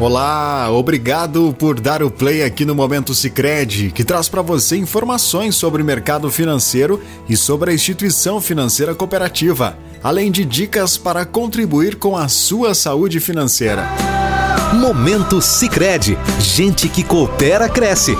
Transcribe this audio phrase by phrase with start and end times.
[0.00, 5.54] Olá, obrigado por dar o play aqui no Momento Sicredi, que traz para você informações
[5.56, 11.96] sobre o mercado financeiro e sobre a instituição financeira cooperativa, além de dicas para contribuir
[11.96, 13.86] com a sua saúde financeira.
[14.72, 18.16] Momento Sicredi, gente que coopera cresce.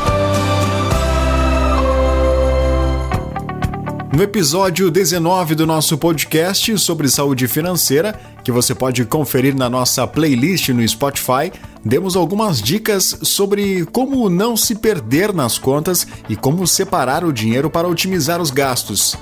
[4.13, 10.07] No episódio 19 do nosso podcast sobre saúde financeira, que você pode conferir na nossa
[10.07, 11.53] playlist no Spotify,
[11.85, 17.71] demos algumas dicas sobre como não se perder nas contas e como separar o dinheiro
[17.71, 19.17] para otimizar os gastos.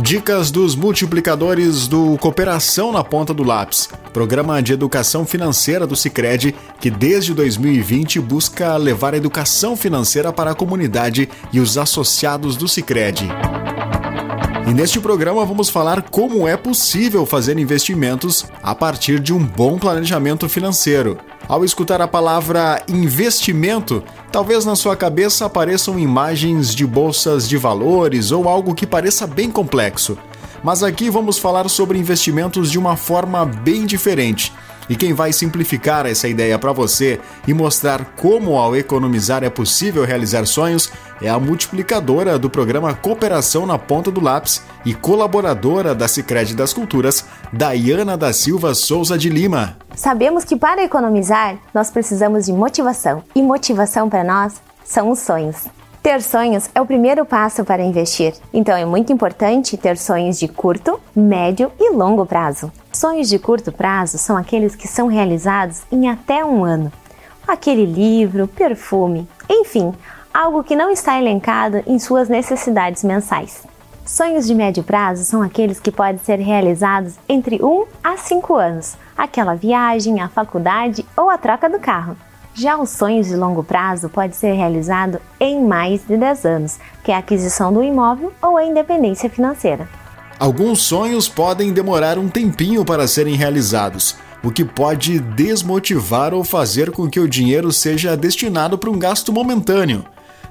[0.00, 6.54] Dicas dos multiplicadores do Cooperação na Ponta do Lápis, programa de educação financeira do Sicredi
[6.80, 12.68] que desde 2020 busca levar a educação financeira para a comunidade e os associados do
[12.68, 13.28] Sicredi.
[14.68, 19.76] E neste programa vamos falar como é possível fazer investimentos a partir de um bom
[19.76, 21.18] planejamento financeiro.
[21.50, 28.30] Ao escutar a palavra investimento, talvez na sua cabeça apareçam imagens de bolsas de valores
[28.30, 30.16] ou algo que pareça bem complexo.
[30.62, 34.52] Mas aqui vamos falar sobre investimentos de uma forma bem diferente
[34.90, 40.04] e quem vai simplificar essa ideia para você e mostrar como ao economizar é possível
[40.04, 40.90] realizar sonhos
[41.22, 46.72] é a multiplicadora do programa Cooperação na Ponta do Lápis e colaboradora da Sicredi das
[46.72, 49.76] Culturas, Dayana da Silva Souza de Lima.
[49.94, 55.79] Sabemos que para economizar nós precisamos de motivação e motivação para nós são os sonhos.
[56.02, 60.48] Ter sonhos é o primeiro passo para investir, então é muito importante ter sonhos de
[60.48, 62.72] curto, médio e longo prazo.
[62.90, 66.90] Sonhos de curto prazo são aqueles que são realizados em até um ano.
[67.46, 69.92] Aquele livro, perfume, enfim,
[70.32, 73.62] algo que não está elencado em suas necessidades mensais.
[74.06, 78.96] Sonhos de médio prazo são aqueles que podem ser realizados entre 1 a 5 anos,
[79.14, 82.16] aquela viagem, a faculdade ou a troca do carro.
[82.54, 87.12] Já os sonhos de longo prazo pode ser realizado em mais de 10 anos, que
[87.12, 89.88] é a aquisição do imóvel ou a independência financeira.
[90.38, 96.90] Alguns sonhos podem demorar um tempinho para serem realizados, o que pode desmotivar ou fazer
[96.90, 100.04] com que o dinheiro seja destinado para um gasto momentâneo.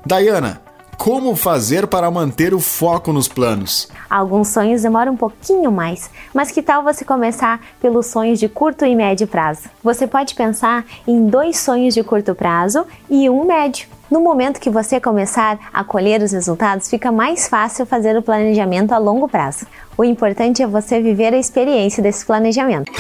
[0.06, 0.62] Diana,
[1.00, 3.88] como fazer para manter o foco nos planos?
[4.10, 8.86] Alguns sonhos demoram um pouquinho mais, mas que tal você começar pelos sonhos de curto
[8.86, 9.70] e médio prazo?
[9.82, 13.88] Você pode pensar em dois sonhos de curto prazo e um médio.
[14.12, 18.92] No momento que você começar a colher os resultados, fica mais fácil fazer o planejamento
[18.92, 19.66] a longo prazo.
[19.98, 22.92] O importante é você viver a experiência desse planejamento.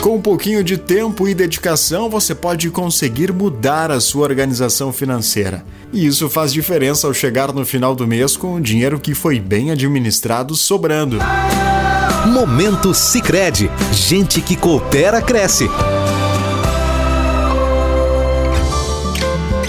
[0.00, 5.62] Com um pouquinho de tempo e dedicação, você pode conseguir mudar a sua organização financeira.
[5.92, 9.38] E isso faz diferença ao chegar no final do mês com o dinheiro que foi
[9.38, 11.18] bem administrado sobrando.
[12.32, 15.68] Momento Sicredi, gente que coopera cresce.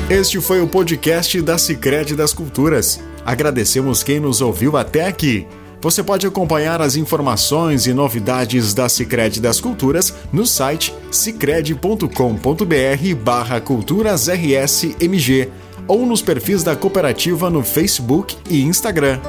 [0.10, 3.02] Este foi o podcast da Sicredi das Culturas.
[3.26, 5.46] Agradecemos quem nos ouviu até aqui.
[5.82, 15.50] Você pode acompanhar as informações e novidades da Sicredi das Culturas no site sicredi.com.br/barra culturasrsmg
[15.88, 19.20] ou nos perfis da cooperativa no Facebook e Instagram.